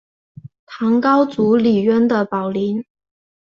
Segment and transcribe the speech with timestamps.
[0.65, 2.83] 唐高祖李渊的宝林。